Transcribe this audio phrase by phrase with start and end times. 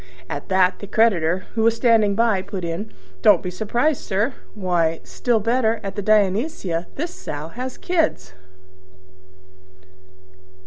[0.27, 4.99] At that the creditor, who was standing by, put in, "Don't be surprised, sir; why,
[5.03, 8.33] still better, at the Dionysia this Sow has kids!"